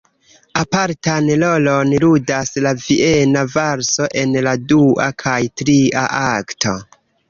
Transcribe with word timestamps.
Apartan 0.61 1.29
rolon 1.43 1.91
ludas 2.05 2.53
la 2.67 2.73
viena 2.87 3.45
valso 3.59 4.11
en 4.25 4.37
la 4.51 4.59
dua 4.75 5.15
kaj 5.25 5.41
tria 5.65 6.11
akto. 6.27 6.79